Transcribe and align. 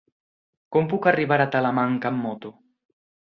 Com 0.75 0.87
puc 0.93 1.07
arribar 1.11 1.37
a 1.45 1.47
Talamanca 1.55 2.11
amb 2.13 2.25
moto? 2.29 2.53